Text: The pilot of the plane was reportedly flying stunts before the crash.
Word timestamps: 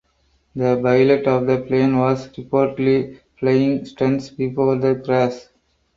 The 0.55 0.81
pilot 0.81 1.27
of 1.27 1.45
the 1.45 1.59
plane 1.61 1.95
was 1.95 2.27
reportedly 2.29 3.19
flying 3.37 3.85
stunts 3.85 4.31
before 4.31 4.75
the 4.77 4.95
crash. 4.95 5.41